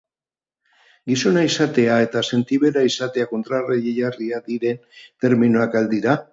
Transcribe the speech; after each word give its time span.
Gizona 1.11 1.43
izatea 1.49 1.99
eta 2.07 2.23
sentibera 2.31 2.85
izatea 2.93 3.29
kontrajarriak 3.35 4.21
diren 4.51 4.85
terminoak 5.27 5.83
al 5.83 5.91
dira? 5.97 6.21